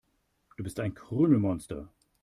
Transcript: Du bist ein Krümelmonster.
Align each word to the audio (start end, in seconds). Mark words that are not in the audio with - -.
Du 0.57 0.63
bist 0.63 0.79
ein 0.79 0.95
Krümelmonster. 0.95 1.87